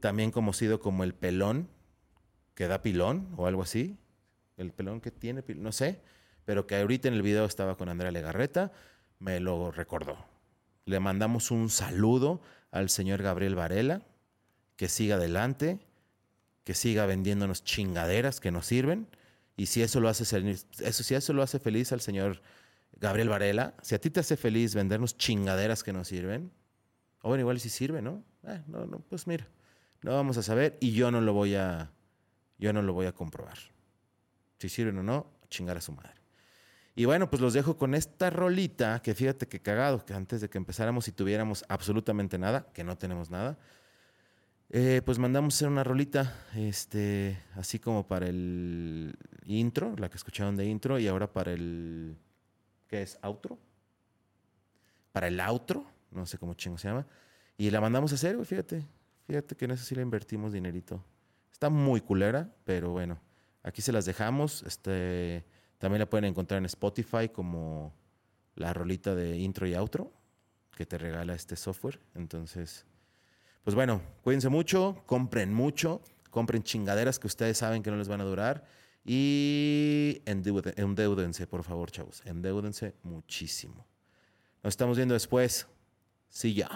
también 0.00 0.30
conocido 0.30 0.80
como 0.80 1.04
el 1.04 1.12
pelón, 1.12 1.68
que 2.54 2.66
da 2.66 2.80
pilón 2.80 3.28
o 3.36 3.46
algo 3.46 3.60
así, 3.60 3.98
el 4.56 4.72
pelón 4.72 5.02
que 5.02 5.10
tiene, 5.10 5.44
no 5.48 5.72
sé, 5.72 6.00
pero 6.46 6.66
que 6.66 6.76
ahorita 6.76 7.08
en 7.08 7.14
el 7.14 7.20
video 7.20 7.44
estaba 7.44 7.76
con 7.76 7.90
Andrea 7.90 8.10
Legarreta, 8.10 8.72
me 9.18 9.38
lo 9.38 9.70
recordó. 9.70 10.16
Le 10.86 10.98
mandamos 10.98 11.50
un 11.50 11.68
saludo 11.68 12.40
al 12.70 12.88
señor 12.88 13.22
Gabriel 13.22 13.54
Varela, 13.54 14.00
que 14.84 14.90
siga 14.90 15.16
adelante, 15.16 15.78
que 16.62 16.74
siga 16.74 17.06
vendiéndonos 17.06 17.64
chingaderas 17.64 18.38
que 18.38 18.50
nos 18.50 18.66
sirven. 18.66 19.08
Y 19.56 19.64
si 19.64 19.80
eso 19.80 19.98
lo 19.98 20.10
hace, 20.10 20.24
eso, 20.24 21.02
si 21.02 21.14
eso 21.14 21.32
lo 21.32 21.42
hace 21.42 21.58
feliz 21.58 21.90
al 21.92 22.02
señor 22.02 22.42
Gabriel 22.92 23.30
Varela, 23.30 23.72
si 23.80 23.94
a 23.94 23.98
ti 23.98 24.10
te 24.10 24.20
hace 24.20 24.36
feliz 24.36 24.74
vendernos 24.74 25.16
chingaderas 25.16 25.82
que 25.82 25.94
nos 25.94 26.08
sirven, 26.08 26.52
o 27.22 27.28
bueno, 27.28 27.40
igual 27.40 27.60
si 27.60 27.70
sirve, 27.70 28.02
¿no? 28.02 28.22
Eh, 28.46 28.60
no, 28.66 28.84
no, 28.84 28.98
pues 29.08 29.26
mira, 29.26 29.48
no 30.02 30.16
vamos 30.16 30.36
a 30.36 30.42
saber 30.42 30.76
y 30.80 30.92
yo 30.92 31.10
no 31.10 31.22
lo 31.22 31.32
voy 31.32 31.54
a, 31.54 31.90
yo 32.58 32.74
no 32.74 32.82
lo 32.82 32.92
voy 32.92 33.06
a 33.06 33.12
comprobar. 33.12 33.56
Si 34.58 34.68
sirven 34.68 34.98
o 34.98 35.02
no, 35.02 35.30
chingar 35.48 35.78
a 35.78 35.80
su 35.80 35.92
madre. 35.92 36.20
Y 36.94 37.06
bueno, 37.06 37.30
pues 37.30 37.40
los 37.40 37.54
dejo 37.54 37.78
con 37.78 37.94
esta 37.94 38.28
rolita, 38.28 39.00
que 39.00 39.14
fíjate 39.14 39.48
que 39.48 39.62
cagado, 39.62 40.04
que 40.04 40.12
antes 40.12 40.42
de 40.42 40.50
que 40.50 40.58
empezáramos 40.58 41.08
y 41.08 41.12
tuviéramos 41.12 41.64
absolutamente 41.70 42.36
nada, 42.36 42.66
que 42.74 42.84
no 42.84 42.98
tenemos 42.98 43.30
nada, 43.30 43.56
eh, 44.70 45.02
pues 45.04 45.18
mandamos 45.18 45.54
hacer 45.54 45.68
una 45.68 45.84
rolita, 45.84 46.34
este, 46.54 47.38
así 47.54 47.78
como 47.78 48.06
para 48.06 48.26
el 48.26 49.16
intro, 49.44 49.94
la 49.96 50.08
que 50.08 50.16
escucharon 50.16 50.56
de 50.56 50.66
intro, 50.66 50.98
y 50.98 51.06
ahora 51.06 51.32
para 51.32 51.52
el, 51.52 52.16
¿qué 52.88 53.02
es? 53.02 53.18
¿Outro? 53.22 53.58
Para 55.12 55.28
el 55.28 55.38
outro, 55.40 55.86
no 56.10 56.26
sé 56.26 56.38
cómo 56.38 56.54
chingo 56.54 56.78
se 56.78 56.88
llama, 56.88 57.06
y 57.56 57.70
la 57.70 57.80
mandamos 57.80 58.12
a 58.12 58.14
hacer, 58.16 58.42
fíjate, 58.44 58.84
fíjate 59.26 59.54
que 59.54 59.66
en 59.66 59.72
eso 59.72 59.84
sí 59.84 59.94
le 59.94 60.02
invertimos 60.02 60.52
dinerito. 60.52 61.04
Está 61.52 61.70
muy 61.70 62.00
culera, 62.00 62.52
pero 62.64 62.90
bueno, 62.90 63.20
aquí 63.62 63.80
se 63.80 63.92
las 63.92 64.06
dejamos, 64.06 64.62
este, 64.64 65.44
también 65.78 66.00
la 66.00 66.10
pueden 66.10 66.24
encontrar 66.24 66.58
en 66.58 66.64
Spotify 66.64 67.28
como 67.28 67.94
la 68.56 68.72
rolita 68.72 69.14
de 69.14 69.38
intro 69.38 69.66
y 69.66 69.74
outro 69.74 70.12
que 70.74 70.84
te 70.84 70.98
regala 70.98 71.34
este 71.34 71.54
software, 71.54 72.00
entonces... 72.14 72.86
Pues 73.64 73.74
bueno, 73.74 74.02
cuídense 74.22 74.50
mucho, 74.50 75.02
compren 75.06 75.52
mucho, 75.52 76.02
compren 76.30 76.62
chingaderas 76.62 77.18
que 77.18 77.26
ustedes 77.26 77.56
saben 77.56 77.82
que 77.82 77.90
no 77.90 77.96
les 77.96 78.08
van 78.08 78.20
a 78.20 78.24
durar 78.24 78.66
y 79.06 80.20
endeúdense, 80.26 81.46
por 81.46 81.64
favor, 81.64 81.90
chavos. 81.90 82.22
Endeúdense 82.26 82.94
muchísimo. 83.02 83.86
Nos 84.62 84.72
estamos 84.72 84.98
viendo 84.98 85.14
después. 85.14 85.66
Sí, 86.28 86.52
ya. 86.54 86.68